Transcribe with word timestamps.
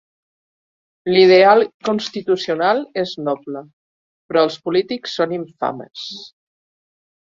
L'ideal 1.15 1.61
constitucional 1.89 2.81
és 3.03 3.13
noble; 3.27 3.63
però 4.31 4.47
els 4.49 4.59
polítics 4.69 5.15
són 5.21 5.37
infames. 5.39 6.09